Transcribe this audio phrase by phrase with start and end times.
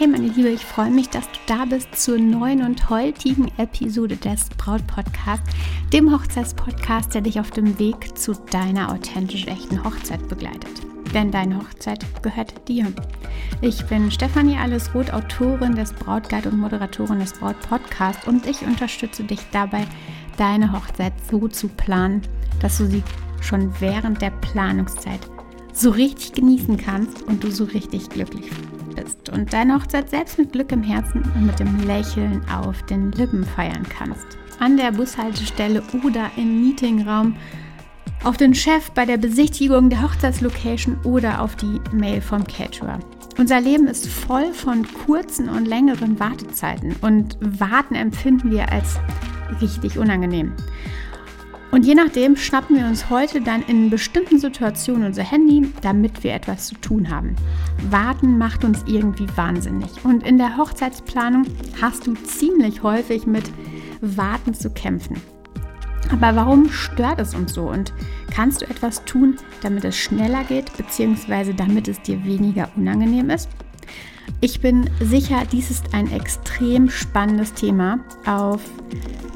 [0.00, 4.16] Hey meine Liebe, ich freue mich, dass du da bist zur neuen und heutigen Episode
[4.16, 5.42] des Braut Podcast,
[5.92, 10.70] dem Hochzeitspodcast, der dich auf dem Weg zu deiner authentisch echten Hochzeit begleitet.
[11.12, 12.90] Denn deine Hochzeit gehört dir.
[13.60, 19.24] Ich bin Stefanie Allesroth, Autorin des Brautguide und Moderatorin des Braut Podcast und ich unterstütze
[19.24, 19.86] dich dabei,
[20.38, 22.22] deine Hochzeit so zu planen,
[22.62, 23.02] dass du sie
[23.42, 25.20] schon während der Planungszeit
[25.74, 28.79] so richtig genießen kannst und du so richtig glücklich bist
[29.30, 33.44] und deine Hochzeit selbst mit Glück im Herzen und mit dem Lächeln auf den Lippen
[33.44, 34.26] feiern kannst.
[34.58, 37.36] An der Bushaltestelle oder im Meetingraum,
[38.24, 42.98] auf den Chef bei der Besichtigung der Hochzeitslocation oder auf die Mail vom Caterer.
[43.38, 48.98] Unser Leben ist voll von kurzen und längeren Wartezeiten und Warten empfinden wir als
[49.62, 50.52] richtig unangenehm.
[51.70, 56.34] Und je nachdem schnappen wir uns heute dann in bestimmten Situationen unser Handy, damit wir
[56.34, 57.36] etwas zu tun haben.
[57.90, 60.04] Warten macht uns irgendwie wahnsinnig.
[60.04, 61.46] Und in der Hochzeitsplanung
[61.80, 63.44] hast du ziemlich häufig mit
[64.00, 65.16] Warten zu kämpfen.
[66.10, 67.68] Aber warum stört es uns so?
[67.68, 67.92] Und
[68.34, 73.48] kannst du etwas tun, damit es schneller geht, beziehungsweise damit es dir weniger unangenehm ist?
[74.40, 78.60] Ich bin sicher, dies ist ein extrem spannendes Thema, auf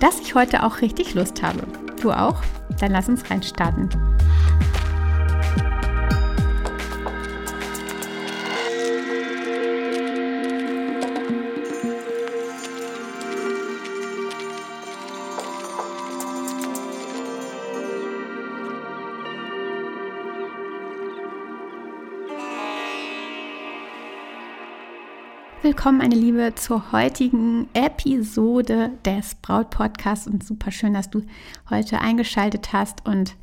[0.01, 1.62] das ich heute auch richtig Lust habe.
[2.05, 2.36] Du auch?
[2.80, 3.88] Dann lass uns reinstarten.
[25.64, 31.22] Willkommen, meine Liebe, zur heutigen Episode des Braut Podcasts und super schön, dass du
[31.70, 33.34] heute eingeschaltet hast und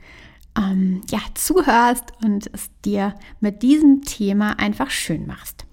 [0.55, 5.65] ähm, ja zuhörst und es dir mit diesem Thema einfach schön machst.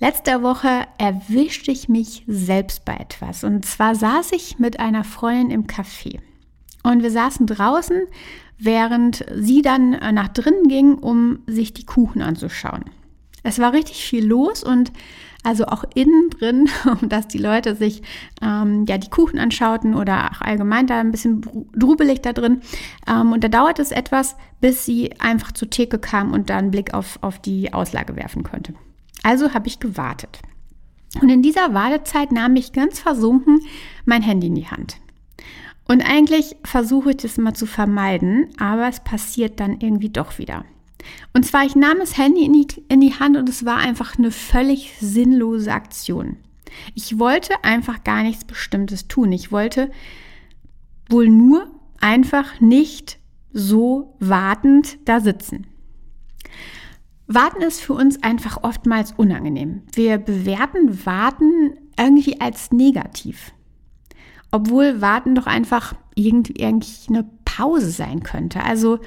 [0.00, 5.50] Letzte Woche erwischte ich mich selbst bei etwas und zwar saß ich mit einer Freundin
[5.50, 6.18] im Café
[6.82, 8.04] und wir saßen draußen,
[8.56, 12.86] während sie dann nach drinnen ging, um sich die Kuchen anzuschauen.
[13.42, 14.92] Es war richtig viel los und
[15.44, 16.68] also auch innen drin,
[17.02, 18.02] dass die Leute sich
[18.42, 22.60] ähm, ja die Kuchen anschauten oder auch allgemein da ein bisschen drubelig da drin.
[23.06, 26.70] Ähm, und da dauert es etwas, bis sie einfach zur Theke kam und da einen
[26.70, 28.74] Blick auf, auf die Auslage werfen konnte.
[29.22, 30.40] Also habe ich gewartet.
[31.20, 33.60] Und in dieser Wartezeit nahm ich ganz versunken
[34.04, 34.96] mein Handy in die Hand.
[35.86, 40.64] Und eigentlich versuche ich das immer zu vermeiden, aber es passiert dann irgendwie doch wieder.
[41.32, 44.18] Und zwar, ich nahm das Handy in die, in die Hand und es war einfach
[44.18, 46.36] eine völlig sinnlose Aktion.
[46.94, 49.32] Ich wollte einfach gar nichts Bestimmtes tun.
[49.32, 49.90] Ich wollte
[51.08, 51.70] wohl nur
[52.00, 53.18] einfach nicht
[53.52, 55.66] so wartend da sitzen.
[57.26, 59.82] Warten ist für uns einfach oftmals unangenehm.
[59.92, 63.52] Wir bewerten Warten irgendwie als negativ.
[64.50, 68.62] Obwohl Warten doch einfach irgendwie, irgendwie eine Pause sein könnte.
[68.62, 68.98] Also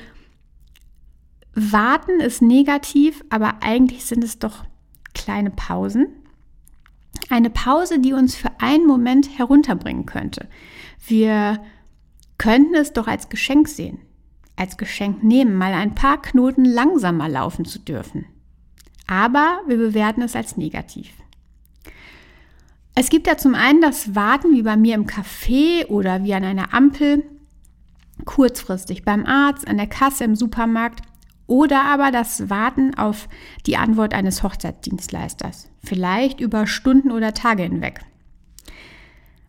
[1.53, 4.63] Warten ist negativ, aber eigentlich sind es doch
[5.13, 6.07] kleine Pausen.
[7.29, 10.47] Eine Pause, die uns für einen Moment herunterbringen könnte.
[11.05, 11.61] Wir
[12.37, 13.99] könnten es doch als Geschenk sehen,
[14.55, 18.25] als Geschenk nehmen, mal ein paar Knoten langsamer laufen zu dürfen.
[19.07, 21.11] Aber wir bewerten es als negativ.
[22.95, 26.43] Es gibt ja zum einen das Warten wie bei mir im Café oder wie an
[26.43, 27.23] einer Ampel,
[28.25, 31.01] kurzfristig beim Arzt, an der Kasse im Supermarkt
[31.51, 33.27] oder aber das Warten auf
[33.65, 37.99] die Antwort eines Hochzeitsdienstleisters, vielleicht über Stunden oder Tage hinweg.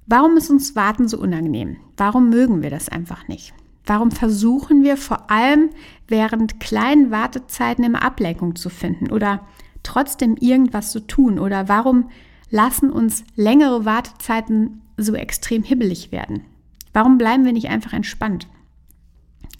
[0.06, 1.76] Warum ist uns Warten so unangenehm?
[1.96, 3.54] Warum mögen wir das einfach nicht?
[3.86, 5.70] Warum versuchen wir vor allem
[6.08, 9.46] während kleinen Wartezeiten immer Ablenkung zu finden oder
[9.84, 11.38] trotzdem irgendwas zu tun?
[11.38, 12.10] Oder warum
[12.50, 16.46] lassen uns längere Wartezeiten so extrem hibbelig werden?
[16.92, 18.48] Warum bleiben wir nicht einfach entspannt?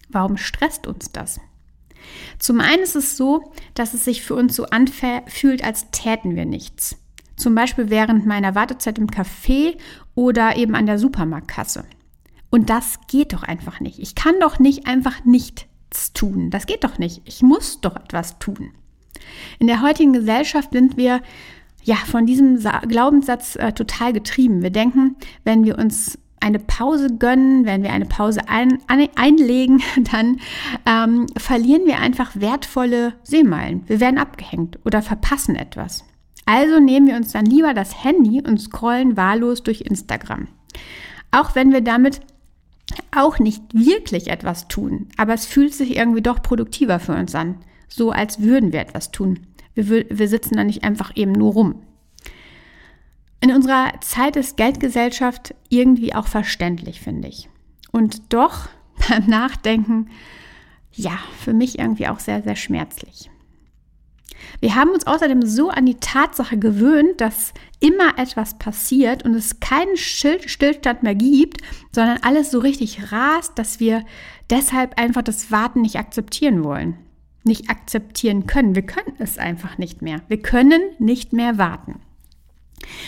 [0.09, 1.39] Warum stresst uns das?
[2.39, 6.45] Zum einen ist es so, dass es sich für uns so anfühlt, als täten wir
[6.45, 6.97] nichts.
[7.35, 9.77] Zum Beispiel während meiner Wartezeit im Café
[10.15, 11.85] oder eben an der Supermarktkasse.
[12.49, 13.99] Und das geht doch einfach nicht.
[13.99, 16.51] Ich kann doch nicht einfach nichts tun.
[16.51, 17.21] Das geht doch nicht.
[17.25, 18.71] Ich muss doch etwas tun.
[19.57, 21.21] In der heutigen Gesellschaft sind wir
[21.83, 24.61] ja von diesem Glaubenssatz äh, total getrieben.
[24.61, 29.81] Wir denken, wenn wir uns eine Pause gönnen, wenn wir eine Pause ein, ein, einlegen,
[30.11, 30.39] dann
[30.85, 33.83] ähm, verlieren wir einfach wertvolle Seemeilen.
[33.87, 36.03] Wir werden abgehängt oder verpassen etwas.
[36.45, 40.49] Also nehmen wir uns dann lieber das Handy und scrollen wahllos durch Instagram.
[41.31, 42.19] Auch wenn wir damit
[43.15, 47.59] auch nicht wirklich etwas tun, aber es fühlt sich irgendwie doch produktiver für uns an.
[47.87, 49.47] So als würden wir etwas tun.
[49.75, 51.81] Wir, wir sitzen da nicht einfach eben nur rum.
[53.43, 57.49] In unserer Zeit ist Geldgesellschaft irgendwie auch verständlich, finde ich.
[57.91, 58.69] Und doch
[59.09, 60.09] beim Nachdenken,
[60.93, 63.29] ja, für mich irgendwie auch sehr, sehr schmerzlich.
[64.61, 69.59] Wir haben uns außerdem so an die Tatsache gewöhnt, dass immer etwas passiert und es
[69.59, 71.61] keinen Stillstand mehr gibt,
[71.91, 74.05] sondern alles so richtig rast, dass wir
[74.51, 76.97] deshalb einfach das Warten nicht akzeptieren wollen.
[77.43, 78.73] Nicht akzeptieren können.
[78.73, 80.21] Wir können es einfach nicht mehr.
[80.29, 81.99] Wir können nicht mehr warten.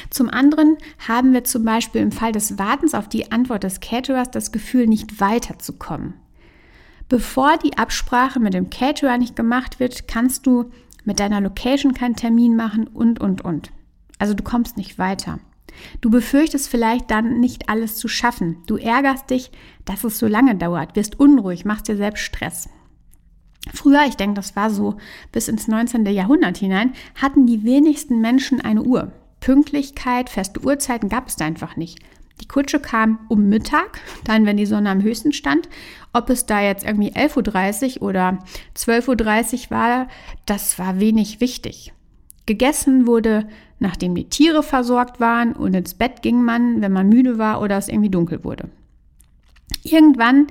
[0.10, 0.78] Zum anderen
[1.08, 4.88] haben wir zum Beispiel im Fall des Wartens auf die Antwort des Caterers das Gefühl,
[4.88, 6.14] nicht weiterzukommen.
[7.08, 10.72] Bevor die Absprache mit dem Caterer nicht gemacht wird, kannst du
[11.04, 13.72] mit deiner Location keinen Termin machen und, und, und.
[14.18, 15.40] Also du kommst nicht weiter.
[16.02, 18.58] Du befürchtest vielleicht dann nicht alles zu schaffen.
[18.66, 19.52] Du ärgerst dich,
[19.84, 22.70] dass es so lange dauert, wirst unruhig, machst dir selbst Stress.
[23.74, 24.98] Früher, ich denke, das war so
[25.32, 26.06] bis ins 19.
[26.06, 29.12] Jahrhundert hinein, hatten die wenigsten Menschen eine Uhr.
[29.46, 32.00] Pünktlichkeit, feste Uhrzeiten gab es da einfach nicht.
[32.42, 35.70] Die Kutsche kam um Mittag, dann, wenn die Sonne am höchsten stand.
[36.14, 38.40] Ob es da jetzt irgendwie 11.30 Uhr oder
[38.76, 40.08] 12.30 Uhr war,
[40.48, 41.94] das war wenig wichtig.
[42.48, 43.48] Gegessen wurde,
[43.78, 47.78] nachdem die Tiere versorgt waren und ins Bett ging man, wenn man müde war oder
[47.78, 48.70] es irgendwie dunkel wurde.
[49.84, 50.48] Irgendwann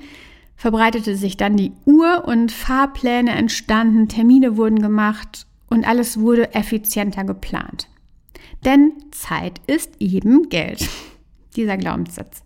[0.55, 7.25] verbreitete sich dann die Uhr und Fahrpläne entstanden, Termine wurden gemacht und alles wurde effizienter
[7.25, 7.89] geplant.
[8.65, 10.89] Denn Zeit ist eben Geld
[11.57, 12.43] dieser Glaubenssatz,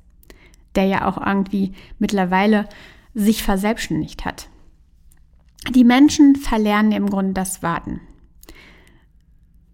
[0.74, 2.68] der ja auch irgendwie mittlerweile
[3.14, 4.48] sich verselbstständigt hat.
[5.74, 8.00] Die Menschen verlernen im Grunde das Warten.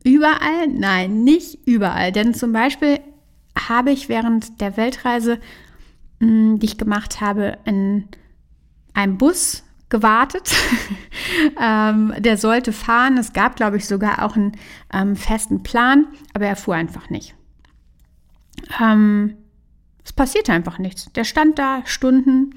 [0.02, 0.68] Überall?
[0.68, 2.12] Nein, nicht überall.
[2.12, 3.00] Denn zum Beispiel
[3.58, 5.40] habe ich während der Weltreise,
[6.20, 8.08] hm, die ich gemacht habe, in
[8.92, 9.63] einem Bus
[9.94, 10.52] gewartet.
[11.60, 13.16] ähm, der sollte fahren.
[13.16, 14.56] Es gab, glaube ich, sogar auch einen
[14.92, 17.36] ähm, festen Plan, aber er fuhr einfach nicht.
[18.82, 19.36] Ähm,
[20.04, 21.12] es passierte einfach nichts.
[21.12, 22.56] Der stand da Stunden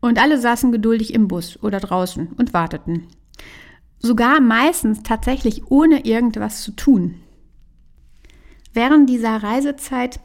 [0.00, 3.06] und alle saßen geduldig im Bus oder draußen und warteten.
[4.00, 7.20] Sogar meistens tatsächlich ohne irgendwas zu tun.
[8.72, 10.18] Während dieser Reisezeit,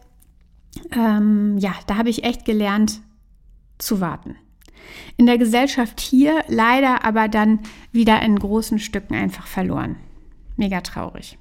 [0.92, 3.02] ähm, ja, da habe ich echt gelernt
[3.78, 4.38] zu warten.
[5.18, 7.60] In der Gesellschaft hier leider aber dann
[7.92, 9.96] wieder in großen Stücken einfach verloren.
[10.56, 11.38] Mega traurig.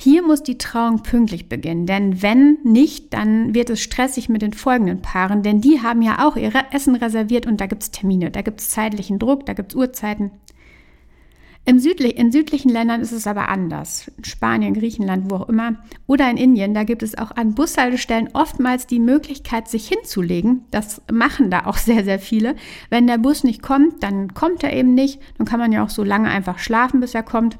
[0.00, 4.52] Hier muss die Trauung pünktlich beginnen, denn wenn nicht, dann wird es stressig mit den
[4.52, 8.30] folgenden Paaren, denn die haben ja auch ihr Essen reserviert und da gibt es Termine,
[8.30, 10.30] da gibt es zeitlichen Druck, da gibt es Uhrzeiten.
[11.68, 14.10] Im Südlich, in südlichen Ländern ist es aber anders.
[14.16, 15.74] In Spanien, Griechenland, wo auch immer.
[16.06, 20.64] Oder in Indien, da gibt es auch an Bushaltestellen oftmals die Möglichkeit, sich hinzulegen.
[20.70, 22.56] Das machen da auch sehr, sehr viele.
[22.88, 25.20] Wenn der Bus nicht kommt, dann kommt er eben nicht.
[25.36, 27.58] Dann kann man ja auch so lange einfach schlafen, bis er kommt.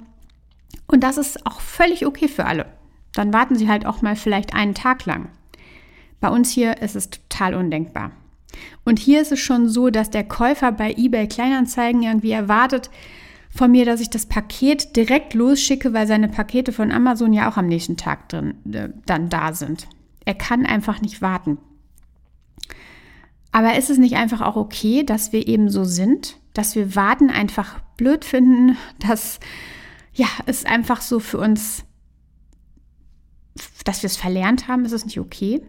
[0.86, 2.64] Und das ist auch völlig okay für alle.
[3.12, 5.28] Dann warten sie halt auch mal vielleicht einen Tag lang.
[6.18, 8.12] Bei uns hier ist es total undenkbar.
[8.86, 12.88] Und hier ist es schon so, dass der Käufer bei eBay Kleinanzeigen irgendwie erwartet
[13.50, 17.56] von mir, dass ich das Paket direkt losschicke, weil seine Pakete von Amazon ja auch
[17.56, 19.88] am nächsten Tag drin äh, dann da sind.
[20.24, 21.58] Er kann einfach nicht warten.
[23.50, 27.30] Aber ist es nicht einfach auch okay, dass wir eben so sind, dass wir warten
[27.30, 29.40] einfach blöd finden, dass
[30.12, 31.84] ja, ist einfach so für uns,
[33.84, 35.62] dass wir es verlernt haben, ist es nicht okay.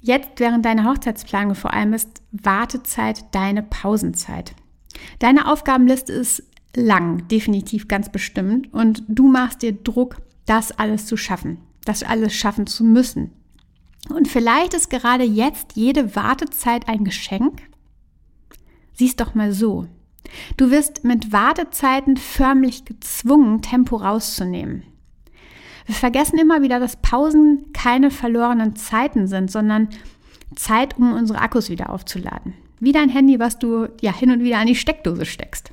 [0.00, 4.54] Jetzt während deiner Hochzeitsplanung vor allem ist Wartezeit deine Pausenzeit.
[5.18, 6.42] Deine Aufgabenliste ist
[6.74, 8.72] lang, definitiv ganz bestimmt.
[8.72, 13.32] Und du machst dir Druck, das alles zu schaffen, das alles schaffen zu müssen.
[14.08, 17.60] Und vielleicht ist gerade jetzt jede Wartezeit ein Geschenk.
[18.94, 19.86] Sieh's doch mal so.
[20.56, 24.84] Du wirst mit Wartezeiten förmlich gezwungen, Tempo rauszunehmen.
[25.86, 29.88] Wir vergessen immer wieder, dass Pausen keine verlorenen Zeiten sind, sondern
[30.54, 32.54] Zeit, um unsere Akkus wieder aufzuladen.
[32.80, 35.72] Wie dein Handy, was du ja hin und wieder an die Steckdose steckst.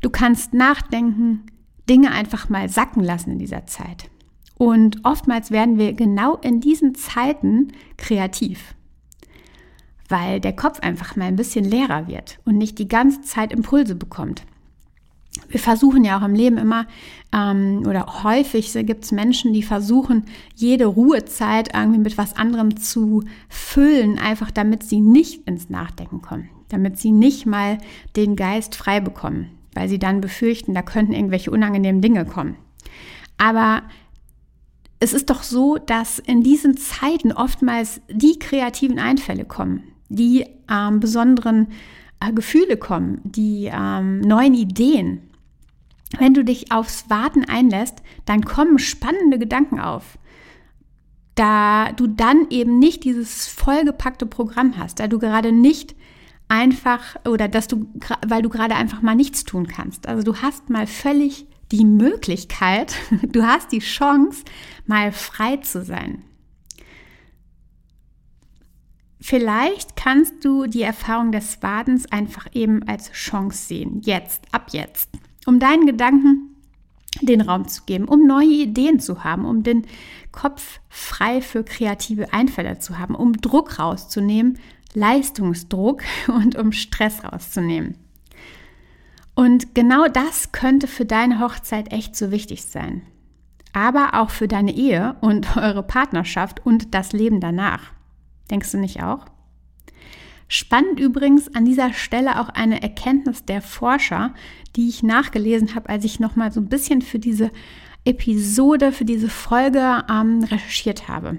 [0.00, 1.46] Du kannst nachdenken,
[1.88, 4.10] Dinge einfach mal sacken lassen in dieser Zeit.
[4.56, 8.74] Und oftmals werden wir genau in diesen Zeiten kreativ
[10.08, 13.94] weil der Kopf einfach mal ein bisschen leerer wird und nicht die ganze Zeit Impulse
[13.94, 14.44] bekommt.
[15.48, 16.86] Wir versuchen ja auch im Leben immer,
[17.32, 20.24] ähm, oder häufig gibt es Menschen, die versuchen,
[20.54, 26.48] jede Ruhezeit irgendwie mit was anderem zu füllen, einfach damit sie nicht ins Nachdenken kommen,
[26.68, 27.78] damit sie nicht mal
[28.16, 32.56] den Geist frei bekommen, weil sie dann befürchten, da könnten irgendwelche unangenehmen Dinge kommen.
[33.36, 33.82] Aber
[35.00, 41.00] es ist doch so, dass in diesen Zeiten oftmals die kreativen Einfälle kommen die ähm,
[41.00, 41.68] besonderen
[42.20, 45.30] äh, Gefühle kommen, die ähm, neuen Ideen.
[46.18, 50.18] Wenn du dich aufs Warten einlässt, dann kommen spannende Gedanken auf.
[51.34, 55.96] da du dann eben nicht dieses vollgepackte Programm hast, da du gerade nicht
[56.46, 57.86] einfach oder dass du,
[58.26, 60.06] weil du gerade einfach mal nichts tun kannst.
[60.06, 64.44] Also du hast mal völlig die Möglichkeit, du hast die Chance,
[64.86, 66.22] mal frei zu sein.
[69.26, 75.08] Vielleicht kannst du die Erfahrung des Wadens einfach eben als Chance sehen, jetzt, ab jetzt,
[75.46, 76.54] um deinen Gedanken
[77.22, 79.86] den Raum zu geben, um neue Ideen zu haben, um den
[80.30, 84.58] Kopf frei für kreative Einfälle zu haben, um Druck rauszunehmen,
[84.92, 87.96] Leistungsdruck und um Stress rauszunehmen.
[89.34, 93.00] Und genau das könnte für deine Hochzeit echt so wichtig sein.
[93.72, 97.94] Aber auch für deine Ehe und eure Partnerschaft und das Leben danach.
[98.50, 99.26] Denkst du nicht auch?
[100.48, 104.34] Spannend übrigens an dieser Stelle auch eine Erkenntnis der Forscher,
[104.76, 107.50] die ich nachgelesen habe, als ich nochmal so ein bisschen für diese
[108.04, 111.38] Episode, für diese Folge ähm, recherchiert habe.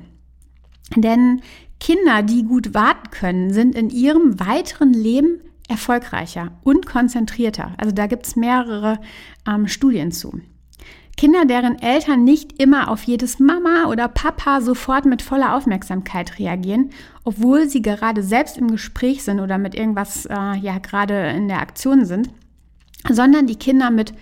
[0.96, 1.42] Denn
[1.80, 7.74] Kinder, die gut warten können, sind in ihrem weiteren Leben erfolgreicher und konzentrierter.
[7.78, 9.00] Also da gibt es mehrere
[9.48, 10.42] ähm, Studien zu.
[11.18, 16.90] Kinder, deren Eltern nicht immer auf jedes Mama oder Papa sofort mit voller Aufmerksamkeit reagieren,
[17.24, 21.62] obwohl sie gerade selbst im Gespräch sind oder mit irgendwas äh, ja gerade in der
[21.62, 22.30] Aktion sind,
[23.10, 24.14] sondern die Kinder mit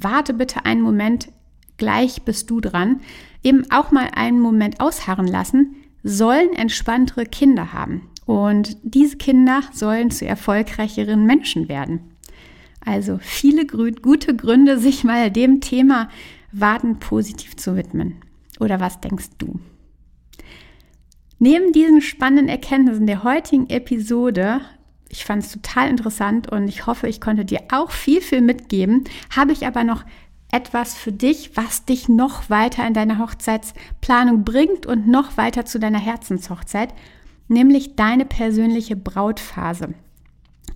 [0.00, 1.28] Warte bitte einen Moment,
[1.76, 3.00] gleich bist du dran,
[3.42, 8.08] eben auch mal einen Moment ausharren lassen, sollen entspanntere Kinder haben.
[8.26, 12.17] Und diese Kinder sollen zu erfolgreicheren Menschen werden.
[12.88, 16.08] Also viele gute Gründe, sich mal dem Thema
[16.52, 18.14] Warten positiv zu widmen.
[18.60, 19.60] Oder was denkst du?
[21.38, 24.62] Neben diesen spannenden Erkenntnissen der heutigen Episode,
[25.10, 29.04] ich fand es total interessant und ich hoffe, ich konnte dir auch viel, viel mitgeben,
[29.36, 30.06] habe ich aber noch
[30.50, 35.78] etwas für dich, was dich noch weiter in deiner Hochzeitsplanung bringt und noch weiter zu
[35.78, 36.94] deiner Herzenshochzeit,
[37.48, 39.92] nämlich deine persönliche Brautphase.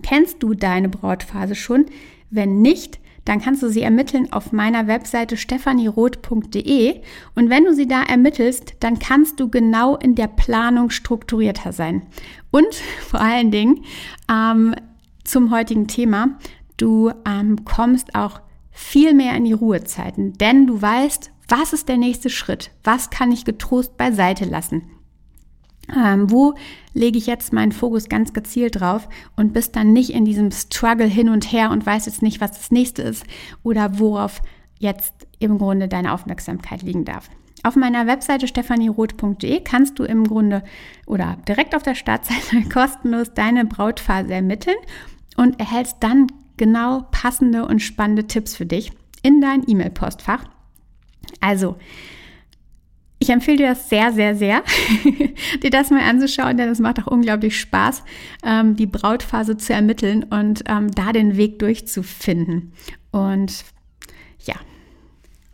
[0.01, 1.85] Kennst du deine Brautphase schon?
[2.29, 7.01] Wenn nicht, dann kannst du sie ermitteln auf meiner Webseite stephanieroth.de
[7.35, 12.03] und wenn du sie da ermittelst, dann kannst du genau in der Planung strukturierter sein.
[12.51, 12.75] Und
[13.07, 13.83] vor allen Dingen
[14.29, 14.75] ähm,
[15.23, 16.37] zum heutigen Thema,
[16.77, 21.97] du ähm, kommst auch viel mehr in die Ruhezeiten, denn du weißt, was ist der
[21.97, 22.71] nächste Schritt?
[22.83, 24.83] Was kann ich getrost beiseite lassen?
[25.93, 26.53] Ähm, wo
[26.93, 31.07] lege ich jetzt meinen Fokus ganz gezielt drauf und bist dann nicht in diesem Struggle
[31.07, 33.25] hin und her und weiß jetzt nicht, was das nächste ist
[33.63, 34.41] oder worauf
[34.79, 37.29] jetzt im Grunde deine Aufmerksamkeit liegen darf.
[37.63, 40.63] Auf meiner Webseite stephanieroth.de kannst du im Grunde
[41.05, 44.75] oder direkt auf der Startseite kostenlos deine Brautphase ermitteln
[45.37, 50.43] und erhältst dann genau passende und spannende Tipps für dich in dein E-Mail-Postfach.
[51.39, 51.77] Also,
[53.23, 54.63] ich empfehle dir das sehr, sehr, sehr,
[55.63, 58.03] dir das mal anzuschauen, denn es macht auch unglaublich Spaß,
[58.45, 62.73] ähm, die Brautphase zu ermitteln und ähm, da den Weg durchzufinden.
[63.11, 63.63] Und
[64.41, 64.55] ja,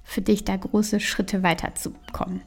[0.04, 2.42] für dich da große Schritte weiterzukommen.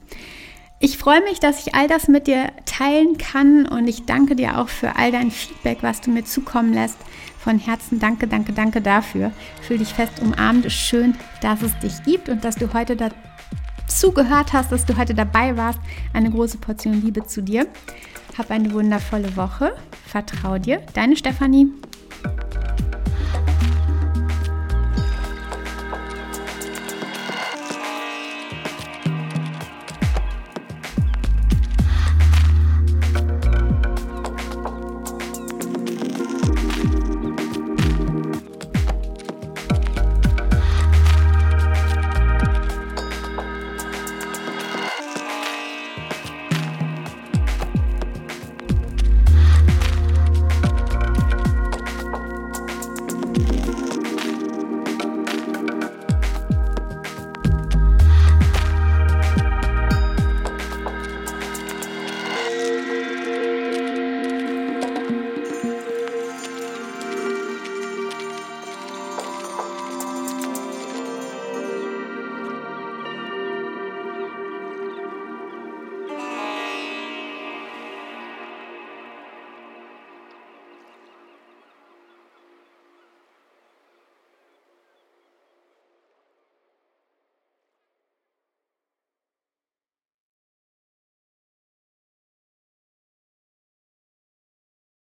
[0.81, 4.59] Ich freue mich, dass ich all das mit dir teilen kann und ich danke dir
[4.59, 6.99] auch für all dein Feedback, was du mir zukommen lässt.
[7.39, 9.31] Von Herzen danke, danke, danke dafür.
[9.61, 10.73] Fühl dich fest umarmt.
[10.73, 13.15] Schön, dass es dich gibt und dass du heute dazu
[14.13, 15.81] gehört hast, dass du heute dabei warst.
[16.13, 17.67] Eine große Portion Liebe zu dir.
[18.39, 19.75] Hab eine wundervolle Woche.
[20.07, 20.83] Vertrau dir.
[20.95, 21.69] Deine Stefanie.